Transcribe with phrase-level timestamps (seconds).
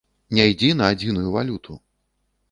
[0.35, 1.77] Не ідзі на адзіную валюту!